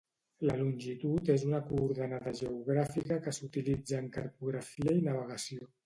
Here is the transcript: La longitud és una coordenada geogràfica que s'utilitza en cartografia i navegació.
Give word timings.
La 0.51 0.53
longitud 0.61 1.29
és 1.33 1.45
una 1.49 1.59
coordenada 1.67 2.35
geogràfica 2.41 3.21
que 3.27 3.37
s'utilitza 3.41 4.03
en 4.05 4.13
cartografia 4.21 5.01
i 5.01 5.11
navegació. 5.13 5.75